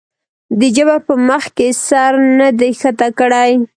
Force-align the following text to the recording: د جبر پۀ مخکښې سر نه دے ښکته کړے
د 0.59 0.61
جبر 0.75 0.99
پۀ 1.05 1.13
مخکښې 1.29 1.67
سر 1.87 2.13
نه 2.39 2.47
دے 2.59 2.69
ښکته 2.79 3.07
کړے 3.19 3.49